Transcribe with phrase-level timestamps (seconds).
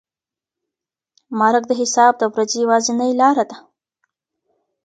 [1.39, 3.57] مرګ د حساب د ورځې یوازینۍ لاره ده.